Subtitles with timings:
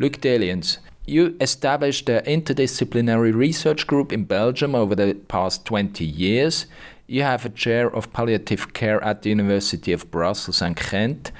[0.00, 6.66] Luc Deliens, you established the interdisciplinary research group in Belgium over the past 20 years.
[7.08, 11.32] You have a chair of palliative care at the University of Brussels and Ghent,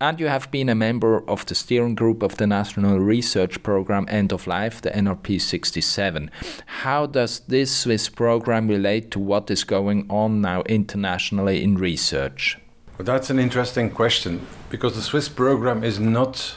[0.00, 4.06] and you have been a member of the steering group of the National Research Program
[4.08, 6.30] End of Life, the NRP 67.
[6.66, 12.58] How does this Swiss program relate to what is going on now internationally in research?
[12.96, 16.56] Well, that's an interesting question because the Swiss program is not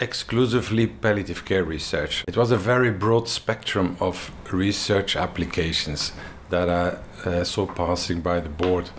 [0.00, 2.24] exclusively palliative care research.
[2.26, 6.12] It was a very broad spectrum of research applications
[6.50, 8.90] that I uh, saw passing by the board.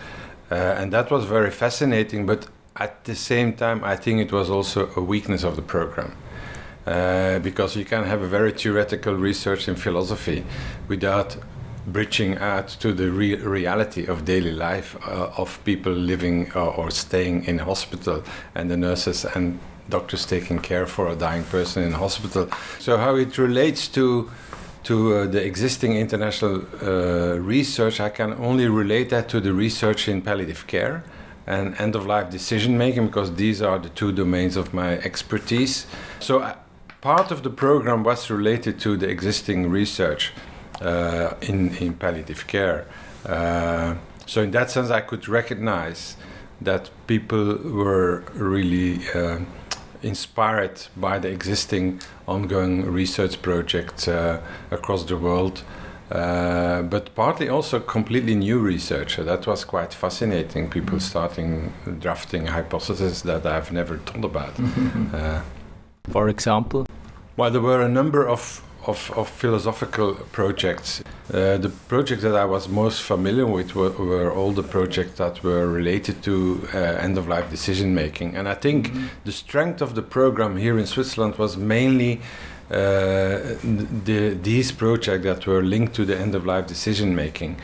[0.49, 4.49] Uh, and that was very fascinating, but at the same time, I think it was
[4.49, 6.15] also a weakness of the program.
[6.85, 10.45] Uh, because you can have a very theoretical research in philosophy
[10.87, 11.35] without
[11.87, 16.91] bridging out to the re- reality of daily life uh, of people living uh, or
[16.91, 19.59] staying in hospital and the nurses and
[19.89, 22.47] doctors taking care for a dying person in hospital.
[22.79, 24.29] So how it relates to
[24.83, 30.07] to uh, the existing international uh, research, I can only relate that to the research
[30.07, 31.03] in palliative care
[31.47, 35.85] and end of life decision making because these are the two domains of my expertise.
[36.19, 36.55] So uh,
[37.01, 40.33] part of the program was related to the existing research
[40.81, 42.85] uh, in in palliative care.
[43.25, 46.17] Uh, so in that sense, I could recognize
[46.61, 49.39] that people were really uh,
[50.01, 55.63] inspired by the existing ongoing research projects uh, across the world.
[56.11, 59.15] Uh, but partly also completely new research.
[59.15, 60.69] So that was quite fascinating.
[60.69, 64.53] People starting drafting hypotheses that I've never thought about.
[65.13, 65.41] uh,
[66.11, 66.85] For example?
[67.37, 71.03] Well, there were a number of of, of philosophical projects.
[71.33, 75.43] Uh, the projects that I was most familiar with were, were all the projects that
[75.43, 78.35] were related to uh, end of life decision making.
[78.35, 79.07] And I think mm-hmm.
[79.23, 82.21] the strength of the program here in Switzerland was mainly
[82.69, 87.57] the, these projects that were linked to the end of life decision making.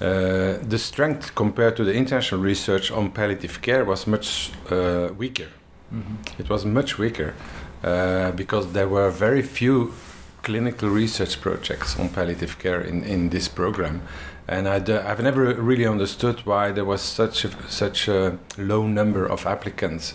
[0.00, 5.48] Uh, the strength compared to the international research on palliative care was much uh, weaker.
[5.92, 6.40] Mm-hmm.
[6.40, 7.34] It was much weaker
[7.82, 9.92] uh, because there were very few
[10.42, 14.02] clinical research projects on palliative care in, in this program.
[14.46, 19.26] And i have never really understood why there was such a, such a low number
[19.26, 20.14] of applicants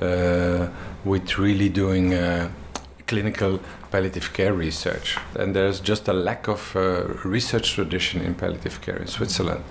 [0.00, 0.68] uh,
[1.04, 2.50] with really doing uh,
[3.12, 5.18] clinical palliative care research.
[5.38, 6.80] And there's just a lack of uh,
[7.24, 9.64] research tradition in palliative care in Switzerland.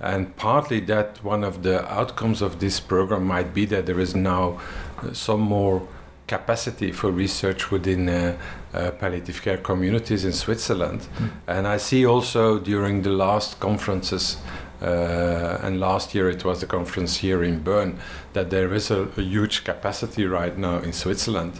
[0.00, 4.14] And partly that one of the outcomes of this program might be that there is
[4.14, 4.60] now
[4.98, 5.86] uh, some more
[6.26, 8.36] capacity for research within uh,
[8.74, 11.00] uh, palliative care communities in Switzerland.
[11.00, 11.30] Mm.
[11.46, 14.38] And I see also during the last conferences,
[14.82, 17.98] uh, and last year it was the conference here in Bern,
[18.32, 21.52] that there is a, a huge capacity right now in Switzerland.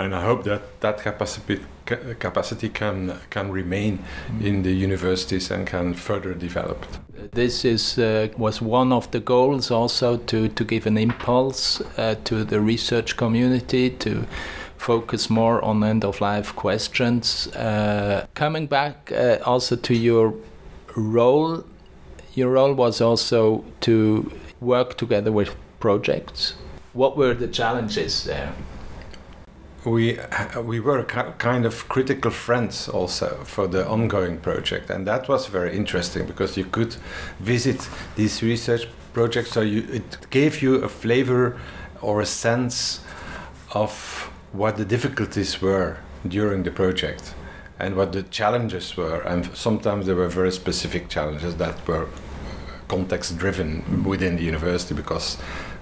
[0.00, 1.60] And I hope that that capacity
[2.18, 4.44] capacity can can remain mm.
[4.44, 6.86] in the universities and can further develop.
[7.32, 12.14] This is uh, was one of the goals also to to give an impulse uh,
[12.24, 14.24] to the research community to
[14.78, 17.48] focus more on end of life questions.
[17.48, 20.34] Uh, coming back uh, also to your
[20.96, 21.64] role,
[22.34, 26.54] your role was also to work together with projects.
[26.92, 28.52] What were the challenges there?
[29.84, 30.18] We
[30.62, 35.76] we were kind of critical friends also for the ongoing project, and that was very
[35.76, 36.96] interesting because you could
[37.38, 39.50] visit these research projects.
[39.52, 41.58] So you, it gave you a flavor
[42.00, 43.00] or a sense
[43.72, 47.34] of what the difficulties were during the project
[47.78, 49.20] and what the challenges were.
[49.22, 52.08] And sometimes there were very specific challenges that were
[52.88, 55.38] context driven within the university because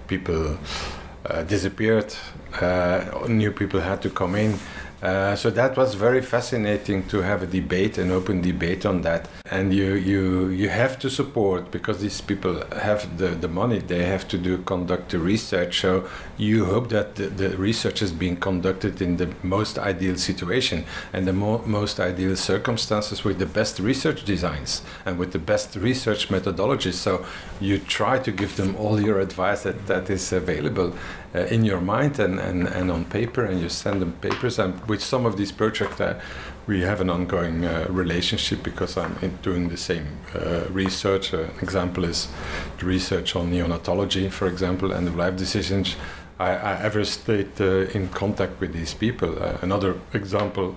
[0.07, 0.59] people
[1.43, 2.15] disappeared.
[2.61, 4.59] Uh, new people had to come in.
[5.01, 9.29] Uh, so that was very fascinating to have a debate, an open debate on that.
[9.49, 14.05] And you, you, you have to support because these people have the, the money, they
[14.05, 15.81] have to do conduct the research.
[15.81, 20.85] So you hope that the, the research is being conducted in the most ideal situation
[21.13, 25.77] and the mo- most ideal circumstances with the best research designs and with the best
[25.77, 26.95] research methodologies.
[26.95, 27.25] So
[27.61, 30.93] you try to give them all your advice that, that is available
[31.35, 34.59] uh, in your mind and, and, and on paper, and you send them papers.
[34.59, 36.21] And with some of these projects, uh,
[36.67, 41.33] we have an ongoing uh, relationship because I'm doing the same uh, research.
[41.33, 42.29] Uh, an example is
[42.79, 45.97] the research on neonatology, for example, and the life decisions.
[46.39, 49.39] I, I ever stayed uh, in contact with these people.
[49.63, 50.75] another example,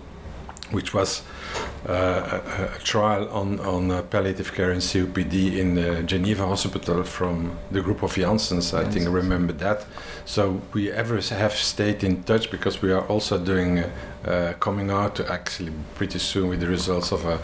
[0.71, 6.03] which was uh, a, a, trial on, on uh, palliative care and COPD in the
[6.03, 8.73] Geneva Hospital from the group of Janssens.
[8.73, 9.85] I think I remember that.
[10.25, 13.83] So we ever have stayed in touch because we are also doing
[14.25, 17.39] uh, coming out actually pretty soon with the results of a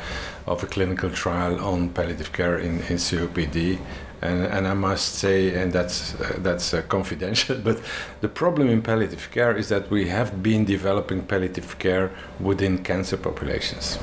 [0.46, 3.80] of a clinical trial on palliative care in, in COPD.
[4.20, 7.82] And, and I must say, and that's uh, that's uh, confidential, but
[8.22, 13.18] the problem in palliative care is that we have been developing palliative care within cancer
[13.18, 14.00] populations.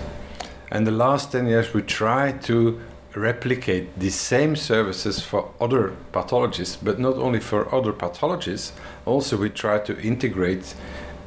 [0.75, 2.81] And the last 10 years, we try to
[3.15, 8.73] replicate the same services for other pathologies, but not only for other pathologies,
[9.07, 10.75] also we try to integrate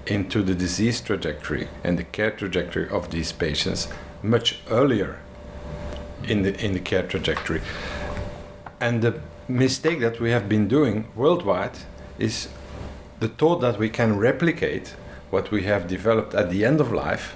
[0.06, 3.88] into the disease trajectory and the care trajectory of these patients
[4.22, 5.18] much earlier
[6.26, 7.62] in the, in the care trajectory.
[8.82, 11.78] And the mistake that we have been doing worldwide
[12.20, 12.50] is
[13.22, 14.94] the thought that we can replicate
[15.30, 17.34] what we have developed at the end of life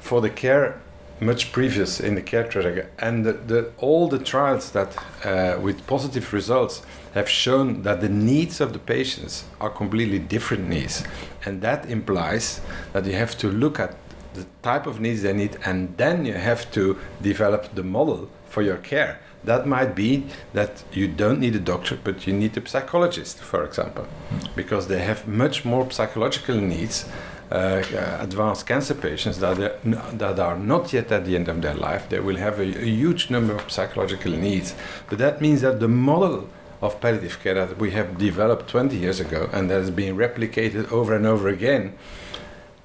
[0.00, 0.80] for the care
[1.22, 2.86] much previous in the care trajectory.
[2.98, 6.82] And the, the, all the trials that, uh, with positive results,
[7.14, 11.04] have shown that the needs of the patients are completely different needs.
[11.44, 12.60] And that implies
[12.92, 13.96] that you have to look at
[14.34, 18.62] the type of needs they need, and then you have to develop the model for
[18.62, 19.20] your care.
[19.44, 23.64] That might be that you don't need a doctor, but you need a psychologist, for
[23.64, 24.06] example,
[24.54, 27.04] because they have much more psychological needs.
[27.52, 27.82] Uh,
[28.20, 29.78] advanced cancer patients that are,
[30.12, 32.86] that are not yet at the end of their life, they will have a, a
[32.86, 34.74] huge number of psychological needs.
[35.10, 36.48] But that means that the model
[36.80, 40.90] of palliative care that we have developed 20 years ago and that has been replicated
[40.90, 41.92] over and over again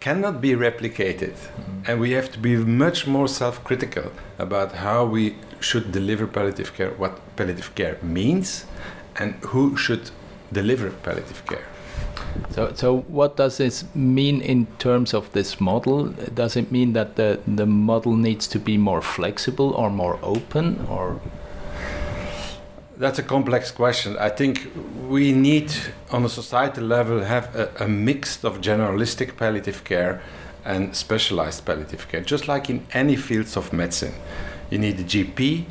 [0.02, 1.36] cannot be replicated.
[1.36, 1.82] Mm-hmm.
[1.88, 6.74] And we have to be much more self critical about how we should deliver palliative
[6.76, 8.66] care, what palliative care means,
[9.16, 10.12] and who should
[10.52, 11.68] deliver palliative care.
[12.52, 16.06] So, so what does this mean in terms of this model?
[16.34, 20.86] Does it mean that the, the model needs to be more flexible or more open
[20.90, 21.20] or
[22.98, 24.18] that's a complex question.
[24.18, 24.72] I think
[25.08, 25.72] we need,
[26.10, 30.20] on a societal level, have a, a mix of generalistic palliative care
[30.66, 34.14] and specialized palliative care, just like in any fields of medicine.
[34.72, 35.66] You need a GP,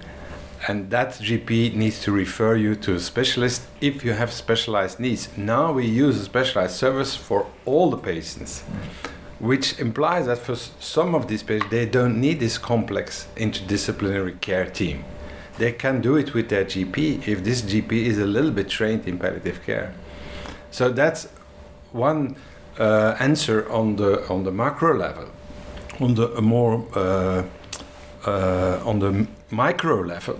[0.69, 5.29] and that GP needs to refer you to a specialist if you have specialized needs.
[5.37, 8.63] Now we use a specialized service for all the patients,
[9.39, 14.67] which implies that for some of these patients, they don't need this complex interdisciplinary care
[14.67, 15.05] team
[15.59, 19.07] they can do it with their GP if this GP is a little bit trained
[19.07, 19.95] in palliative care.
[20.71, 21.29] So that's
[21.93, 22.37] one
[22.79, 25.29] uh, answer on the on the macro level.
[26.01, 27.45] On the more uh,
[28.27, 30.39] uh, on the micro level,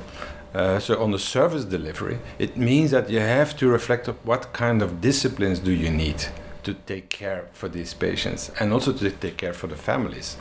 [0.55, 4.53] uh, so on the service delivery, it means that you have to reflect on what
[4.53, 6.27] kind of disciplines do you need
[6.63, 10.37] to take care for these patients and also to take care for the families.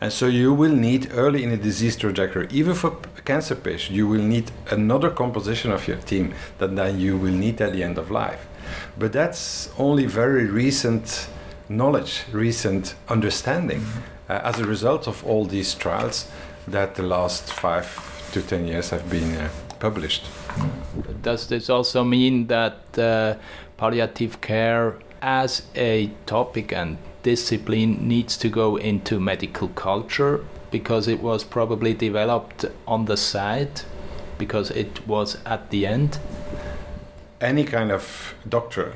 [0.00, 2.90] And so you will need early in the disease trajectory, even for
[3.24, 7.60] cancer patients, you will need another composition of your team that then you will need
[7.60, 8.46] at the end of life.
[8.98, 11.28] But that's only very recent
[11.68, 14.32] knowledge, recent understanding mm-hmm.
[14.32, 16.28] uh, as a result of all these trials
[16.68, 17.88] that the last five
[18.32, 20.26] to ten years have been uh, published.
[21.22, 23.36] Does this also mean that uh,
[23.76, 31.20] palliative care as a topic and discipline needs to go into medical culture because it
[31.22, 33.82] was probably developed on the side
[34.38, 36.18] because it was at the end?
[37.40, 38.92] Any kind of doctor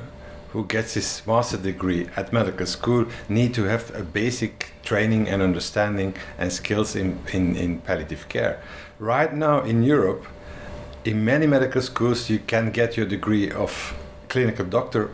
[0.51, 5.41] who gets his master degree at medical school need to have a basic training and
[5.41, 8.61] understanding and skills in, in, in palliative care.
[8.97, 10.25] Right now in Europe,
[11.05, 13.95] in many medical schools, you can get your degree of
[14.27, 15.11] clinical doctor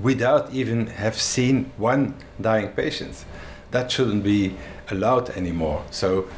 [0.00, 3.24] without even have seen one dying patient.
[3.70, 4.56] That shouldn't be
[4.90, 5.84] allowed anymore.
[5.90, 6.28] So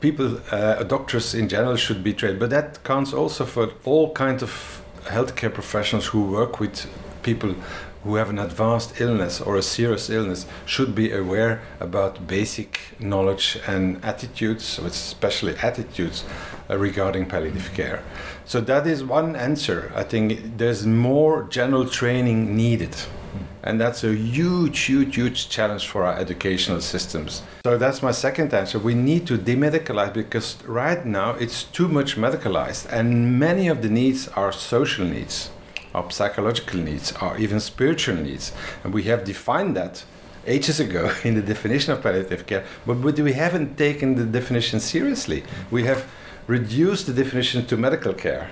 [0.00, 2.40] people, uh, doctors in general, should be trained.
[2.40, 6.86] But that counts also for all kinds of healthcare professionals who work with
[7.22, 7.54] people
[8.04, 13.58] who have an advanced illness or a serious illness should be aware about basic knowledge
[13.66, 16.24] and attitudes, especially attitudes
[16.68, 18.02] uh, regarding palliative care.
[18.44, 19.92] So that is one answer.
[19.94, 22.96] I think there's more general training needed.
[23.64, 27.42] And that's a huge, huge, huge challenge for our educational systems.
[27.64, 28.80] So that's my second answer.
[28.80, 33.88] We need to demedicalize because right now it's too much medicalized, and many of the
[33.88, 35.50] needs are social needs,
[35.94, 38.52] are psychological needs, are even spiritual needs.
[38.84, 40.04] And we have defined that
[40.46, 44.80] ages ago in the definition of palliative care, but, but we haven't taken the definition
[44.80, 45.44] seriously.
[45.70, 46.06] We have
[46.46, 48.50] reduced the definition to medical care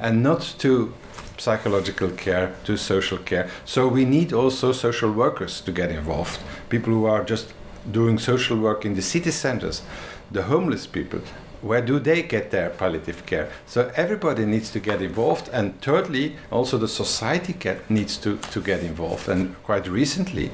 [0.00, 0.94] and not to
[1.38, 3.50] psychological care to social care.
[3.64, 6.38] So we need also social workers to get involved,
[6.68, 7.52] people who are just
[7.90, 9.82] doing social work in the city centers.
[10.30, 11.20] the homeless people,
[11.64, 13.50] where do they get their palliative care?
[13.66, 15.48] So everybody needs to get involved.
[15.52, 19.28] And thirdly, also the society get, needs to, to get involved.
[19.28, 20.50] And quite recently,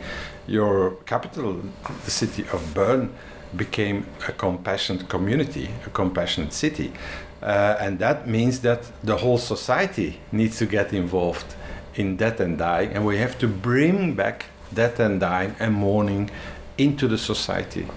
[0.47, 1.61] your capital,
[2.05, 3.13] the city of Bern,
[3.57, 6.93] became a compassionate community, a compassionate city.
[7.43, 11.57] Uh, and that means that the whole society needs to get involved
[11.97, 12.93] in death and dying.
[12.93, 16.31] And we have to bring back death and dying and mourning
[16.79, 17.89] into the society.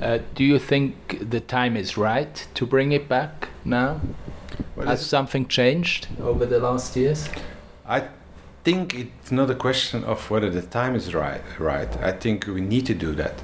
[0.00, 4.00] Uh, do you think the time is right to bring it back now?
[4.74, 7.28] Well, Has something changed over the last years?
[7.86, 8.08] I
[8.64, 11.42] think it's not a question of whether the time is right.
[11.58, 11.96] Right.
[12.02, 13.40] I think we need to do that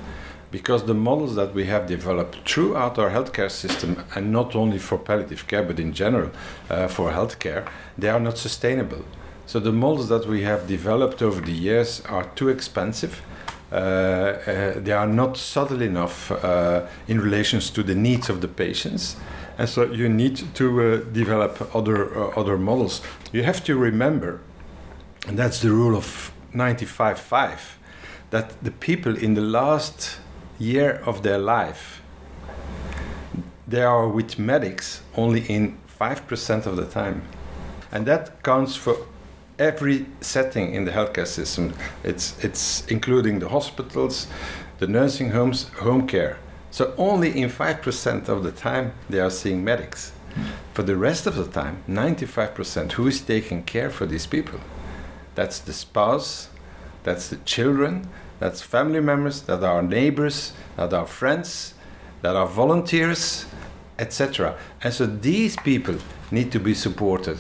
[0.50, 4.98] because the models that we have developed throughout our healthcare system, and not only for
[4.98, 6.30] palliative care but in general
[6.68, 9.04] uh, for healthcare, they are not sustainable.
[9.46, 13.22] So the models that we have developed over the years are too expensive
[13.73, 18.49] Uh, uh, they are not subtle enough uh, in relations to the needs of the
[18.49, 19.17] patients.
[19.57, 23.00] And so you need to uh, develop other, other models.
[23.33, 24.41] You have to remember,
[25.26, 27.59] and that's the rule of 95.5,
[28.31, 30.19] that the people in the last
[30.59, 32.02] year of their life,
[33.67, 37.23] they are with medics only in 5% of the time.
[37.91, 38.97] And that counts for
[39.62, 41.73] every setting in the healthcare system.
[42.02, 44.26] It's, it's including the hospitals,
[44.78, 46.38] the nursing homes, home care.
[46.71, 50.12] So only in 5% of the time they are seeing medics.
[50.75, 54.59] For the rest of the time, 95%, who is taking care for these people?
[55.35, 56.49] That's the spouse,
[57.04, 61.75] that's the children, that's family members, that are neighbors, that are friends,
[62.23, 63.45] that are volunteers,
[63.99, 64.57] etc.
[64.83, 65.97] And so these people
[66.31, 67.38] need to be supported.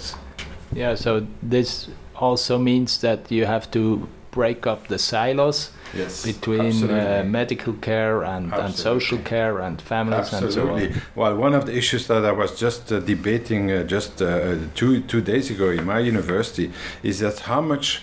[0.74, 1.88] Yeah, so this
[2.22, 8.22] also means that you have to break up the silos yes, between uh, medical care
[8.22, 10.84] and, and, social care and families absolutely.
[10.86, 11.02] and so on.
[11.14, 15.00] Well, one of the issues that I was just uh, debating uh, just uh, two
[15.02, 18.02] two days ago in my university is that how much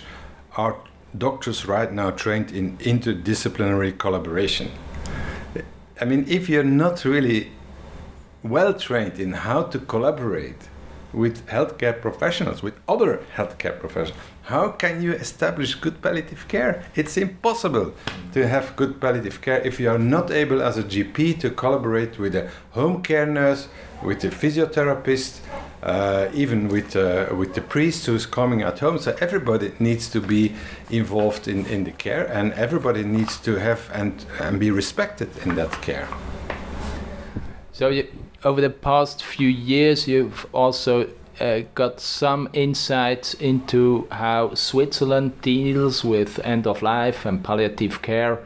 [0.56, 0.76] are
[1.16, 4.70] doctors right now trained in interdisciplinary collaboration.
[6.00, 7.50] I mean, if you're not really
[8.42, 10.62] well trained in how to collaborate
[11.12, 14.20] with healthcare professionals, with other healthcare professionals.
[14.42, 16.84] How can you establish good palliative care?
[16.94, 17.94] It's impossible
[18.32, 22.18] to have good palliative care if you are not able, as a GP, to collaborate
[22.18, 23.68] with a home care nurse,
[24.02, 25.40] with a physiotherapist,
[25.82, 28.98] uh, even with uh, with the priest who's coming at home.
[28.98, 30.54] So everybody needs to be
[30.90, 35.54] involved in, in the care, and everybody needs to have and and be respected in
[35.54, 36.08] that care.
[37.72, 38.08] So you,
[38.44, 41.08] over the past few years, you've also
[41.40, 48.38] uh, got some insights into how Switzerland deals with end of life and palliative care.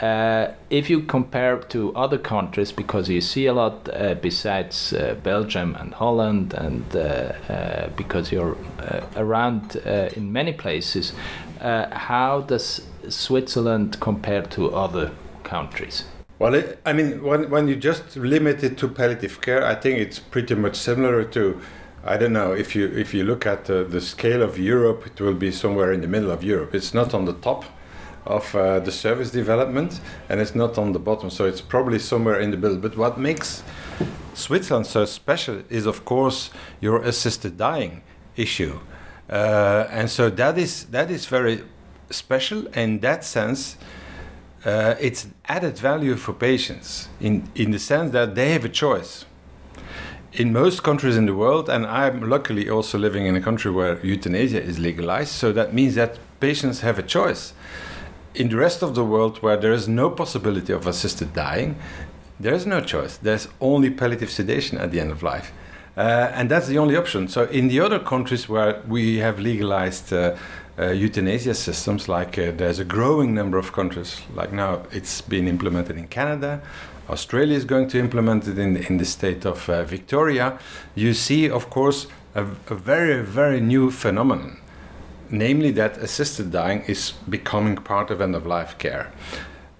[0.00, 5.16] Uh, if you compare to other countries, because you see a lot uh, besides uh,
[5.24, 8.56] Belgium and Holland, and uh, uh, because you're
[9.16, 9.74] around
[10.14, 11.12] in many places,
[11.60, 15.10] how does Switzerland compare to other
[15.42, 16.04] countries?
[16.38, 19.98] Well, it, I mean, when, when you just limit it to palliative care, I think
[19.98, 21.60] it's pretty much similar to,
[22.04, 25.20] I don't know, if you if you look at the, the scale of Europe, it
[25.20, 26.74] will be somewhere in the middle of Europe.
[26.76, 27.64] It's not on the top
[28.24, 32.38] of uh, the service development, and it's not on the bottom, so it's probably somewhere
[32.38, 32.76] in the middle.
[32.76, 33.64] But what makes
[34.34, 38.02] Switzerland so special is, of course, your assisted dying
[38.36, 38.78] issue,
[39.28, 41.64] uh, and so that is that is very
[42.10, 43.76] special in that sense
[44.64, 49.24] uh, it's added value for patients in, in the sense that they have a choice.
[50.32, 54.04] In most countries in the world, and I'm luckily also living in a country where
[54.04, 57.52] euthanasia is legalized, so that means that patients have a choice.
[58.34, 61.76] In the rest of the world, where there is no possibility of assisted dying,
[62.38, 63.16] there is no choice.
[63.16, 65.52] There's only palliative sedation at the end of life.
[65.96, 67.26] Uh, and that's the only option.
[67.26, 70.36] So, in the other countries where we have legalized uh,
[70.86, 75.96] euthanasia systems, like uh, there's a growing number of countries, like now it's been implemented
[75.96, 76.60] in Canada,
[77.10, 80.58] Australia is going to implement it in, in the state of uh, Victoria,
[80.94, 84.58] you see, of course, a, a very, very new phenomenon
[85.30, 89.12] namely that assisted dying is becoming part of end of life care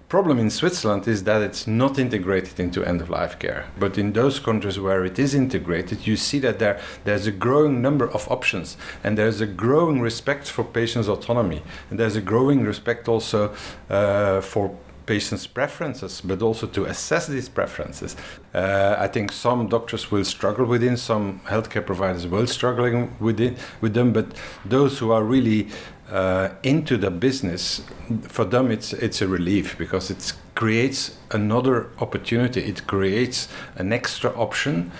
[0.09, 3.67] problem in Switzerland is that it's not integrated into end of life care.
[3.77, 7.81] But in those countries where it is integrated, you see that there, there's a growing
[7.81, 11.61] number of options and there's a growing respect for patients' autonomy.
[11.89, 13.53] And there's a growing respect also
[13.89, 14.75] uh, for
[15.05, 18.15] patients' preferences, but also to assess these preferences.
[18.53, 23.39] Uh, I think some doctors will struggle with it, some healthcare providers will struggle with
[23.39, 24.27] it, with them, but
[24.65, 25.67] those who are really
[26.11, 27.81] uh, into the business,
[28.23, 32.61] for them it's it's a relief because it creates another opportunity.
[32.61, 34.91] It creates an extra option,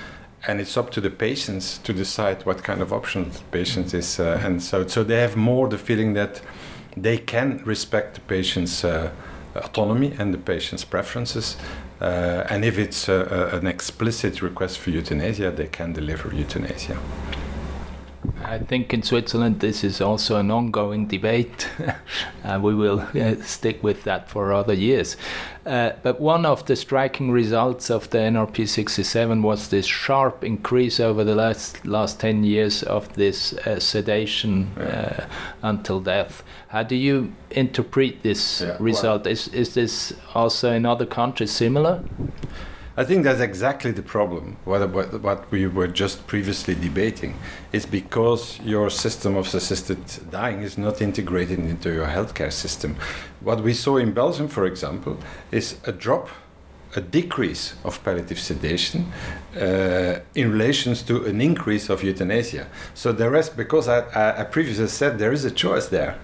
[0.48, 4.20] and it's up to the patients to decide what kind of option the patient is.
[4.20, 6.42] Uh, and so, so they have more the feeling that
[6.96, 9.12] they can respect the patient's uh,
[9.56, 11.58] autonomy and the patient's preferences.
[12.02, 16.98] Uh, and if it's an explicit request for euthanasia, they can deliver euthanasia.
[18.44, 21.70] I think in Switzerland this is also an ongoing debate.
[22.44, 25.16] uh, we will uh, stick with that for other years.
[25.66, 31.00] Uh, but one of the striking results of the NRP 67 was this sharp increase
[31.00, 35.28] over the last last 10 years of this uh, sedation uh,
[35.62, 36.44] until death.
[36.70, 39.26] How do you interpret this yeah, result?
[39.26, 42.04] Well, is, is this also in other countries similar?
[43.00, 44.58] I think that's exactly the problem.
[44.66, 47.40] What, what, what we were just previously debating
[47.72, 52.98] is because your system of assisted dying is not integrated into your healthcare system.
[53.40, 55.18] What we saw in Belgium, for example,
[55.50, 56.28] is a drop
[56.96, 59.12] a decrease of palliative sedation
[59.56, 62.68] uh, in relation to an increase of euthanasia.
[62.96, 66.18] So there is, because I, I, I previously said there is a choice there.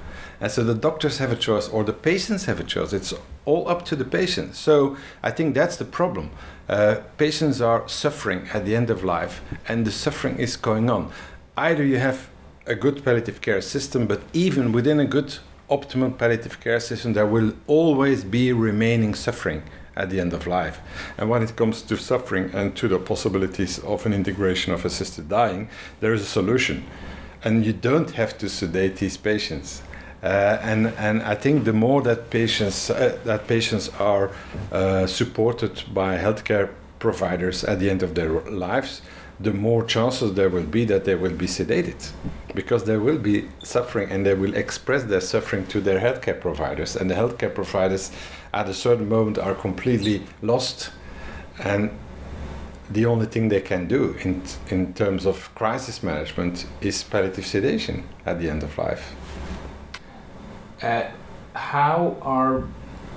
[0.45, 2.93] And so the doctors have a choice or the patients have a choice.
[2.93, 4.53] It's all up to the patient.
[4.53, 6.29] So I think that's the problem.
[6.69, 11.11] Uh, patients are suffering at the end of life, and the suffering is going on.
[11.57, 12.29] Either you have
[12.67, 17.25] a good palliative care system, but even within a good optimal palliative care system, there
[17.25, 19.63] will always be remaining suffering
[19.95, 20.79] at the end of life.
[21.17, 25.27] And when it comes to suffering and to the possibilities of an integration of assisted
[25.27, 25.69] dying,
[26.01, 26.85] there is a solution.
[27.43, 29.81] And you don't have to sedate these patients.
[30.23, 34.31] Uh, and and I think the more that patients uh, that patients are
[34.71, 36.69] uh, supported by healthcare
[36.99, 39.01] providers at the end of their lives,
[39.39, 42.11] the more chances there will be that they will be sedated,
[42.55, 46.95] because they will be suffering and they will express their suffering to their healthcare providers,
[46.95, 48.11] and the healthcare providers
[48.53, 50.91] at a certain moment are completely lost,
[51.59, 51.89] and
[52.89, 58.03] the only thing they can do in in terms of crisis management is palliative sedation
[58.25, 59.13] at the end of life.
[60.81, 61.03] Uh,
[61.53, 62.63] how are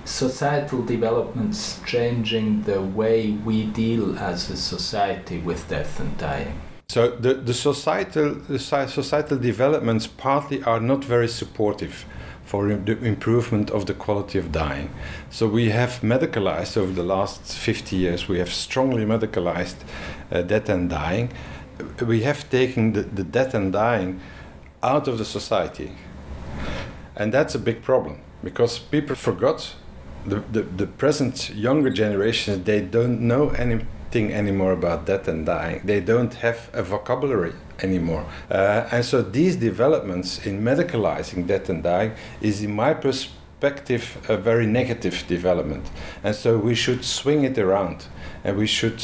[0.05, 6.61] societal developments changing the way we deal as a society with death and dying?
[6.88, 12.07] So the, the societal the societal developments partly are not very supportive
[12.44, 14.88] for the improvement of the quality of dying.
[15.29, 18.27] So we have medicalized over the last 50 years.
[18.27, 19.77] We have strongly medicalized
[20.33, 21.31] uh, death and dying.
[22.01, 24.21] We have taken the, the death and dying
[24.83, 25.92] out of the society
[27.18, 29.74] and that's a big problem because people forgot
[30.24, 35.83] the, the, the present younger generation, they don't know anything anymore about death and dying.
[35.85, 38.26] They don't have a vocabulary anymore.
[38.50, 44.37] Uh, and so these developments in medicalizing death and dying is, in my perspective, a
[44.37, 45.90] very negative development.
[46.22, 48.07] And so we should swing it around
[48.44, 49.02] and we should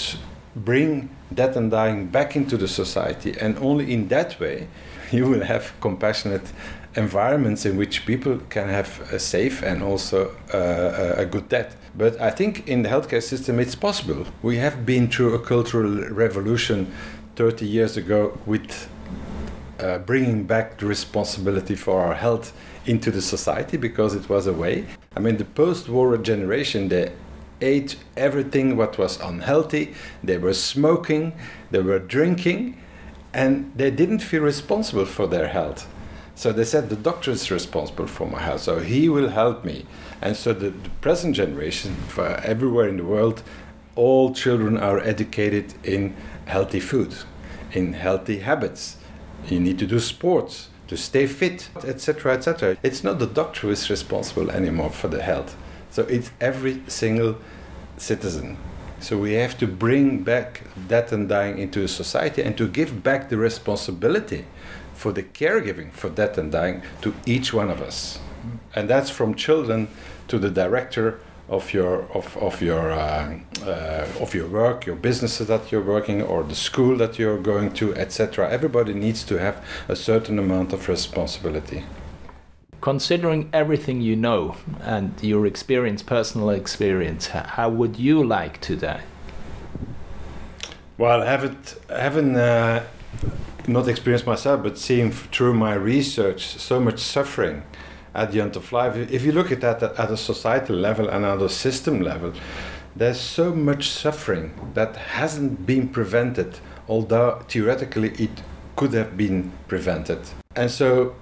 [0.56, 3.36] bring death and dying back into the society.
[3.40, 4.68] And only in that way
[5.12, 6.52] you will have compassionate
[6.96, 11.76] environments in which people can have a safe and also uh, a good death.
[11.96, 14.26] But I think in the healthcare system it's possible.
[14.42, 16.92] We have been through a cultural revolution
[17.36, 18.88] 30 years ago with
[19.80, 22.52] uh, bringing back the responsibility for our health
[22.86, 24.86] into the society because it was a way.
[25.16, 27.12] I mean, the post war generation, they
[27.60, 31.32] ate everything what was unhealthy, they were smoking,
[31.70, 32.80] they were drinking,
[33.32, 35.88] and they didn't feel responsible for their health.
[36.36, 39.86] So they said the doctor is responsible for my health, so he will help me.
[40.20, 43.42] And so the, the present generation, everywhere in the world,
[43.94, 46.16] all children are educated in
[46.46, 47.14] healthy food,
[47.72, 48.96] in healthy habits.
[49.46, 52.76] You need to do sports to stay fit, etc., etc.
[52.82, 55.56] It's not the doctor who is responsible anymore for the health.
[55.90, 57.36] So it's every single
[57.96, 58.58] citizen.
[59.00, 63.28] So we have to bring back death and dying into society and to give back
[63.28, 64.46] the responsibility
[64.94, 68.18] for the caregiving for death and dying to each one of us.
[68.74, 69.88] And that's from children
[70.28, 75.46] to the director of your of, of your uh, uh, of your work, your businesses
[75.48, 78.50] that you're working, or the school that you're going to, etc.
[78.50, 81.84] Everybody needs to have a certain amount of responsibility.
[82.80, 89.02] Considering everything you know and your experience, personal experience, how would you like to die?
[90.98, 92.84] Well, have it, having uh,
[93.66, 97.62] not experienced myself, but seeing through my research so much suffering
[98.14, 98.96] at the end of life.
[98.96, 102.32] If you look at that at a societal level and at a system level,
[102.96, 108.42] there's so much suffering that hasn't been prevented, although theoretically it
[108.76, 110.20] could have been prevented.
[110.54, 111.16] And so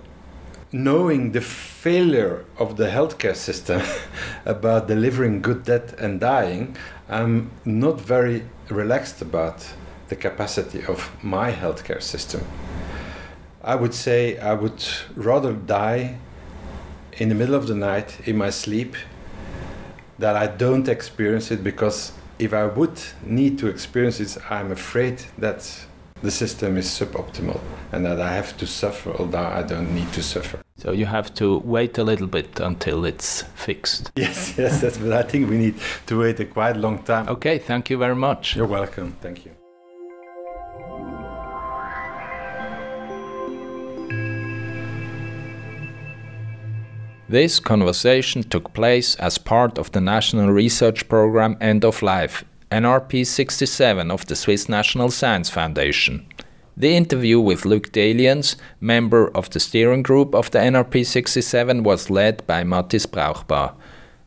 [0.71, 3.83] knowing the failure of the healthcare system
[4.45, 6.77] about delivering good death and dying,
[7.09, 9.67] I'm not very relaxed about
[10.13, 12.43] the capacity of my healthcare system.
[13.73, 14.83] I would say I would
[15.31, 16.03] rather die
[17.21, 18.95] in the middle of the night in my sleep
[20.19, 25.17] that I don't experience it because if I would need to experience it, I'm afraid
[25.39, 25.61] that
[26.23, 27.61] the system is suboptimal
[27.93, 30.59] and that I have to suffer, although I don't need to suffer.
[30.77, 31.47] So you have to
[31.77, 34.13] wait a little bit until it's fixed.
[34.17, 35.75] Yes, yes, that's, but I think we need
[36.07, 37.29] to wait a quite long time.
[37.29, 38.57] Okay, thank you very much.
[38.57, 39.17] You're welcome.
[39.21, 39.62] Thank you.
[47.33, 53.25] This conversation took place as part of the National Research Program End of Life, NRP
[53.27, 56.27] 67 of the Swiss National Science Foundation.
[56.77, 62.11] The interview with Luc Deliens, member of the steering group of the NRP 67, was
[62.11, 63.73] led by Mathis Brauchbar.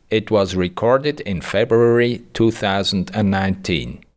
[0.09, 4.05] It was recorded in February 2019.